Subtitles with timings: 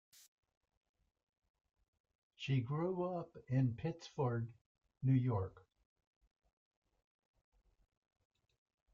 [2.37, 4.51] She grew up in Pittsford,
[5.03, 5.63] New York.